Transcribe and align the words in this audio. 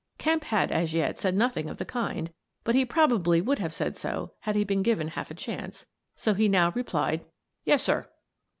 Kemp 0.17 0.45
had 0.45 0.71
as 0.71 0.95
yet 0.95 1.19
said 1.19 1.35
nothing 1.35 1.69
of 1.69 1.77
the 1.77 1.85
kind, 1.85 2.33
but 2.63 2.73
he 2.73 2.85
probably 2.85 3.39
would 3.39 3.59
have 3.59 3.71
said 3.71 3.95
so 3.95 4.33
had 4.39 4.55
he 4.55 4.63
been 4.63 4.81
given 4.81 5.09
half 5.09 5.29
a 5.29 5.35
chance, 5.35 5.85
so 6.15 6.33
he 6.33 6.49
now 6.49 6.71
replied: 6.71 7.23
"Yes, 7.65 7.83
sir." 7.83 8.09